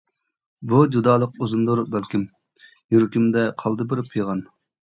بۇ 0.71 0.79
جۇدالىق 0.95 1.37
ئۇزۇندۇر 1.43 1.83
بەلكىم؟ 1.97 2.25
يۈرىكىمدە 2.97 3.47
قالدى 3.63 3.91
بىر 3.95 4.05
پىغان. 4.13 4.47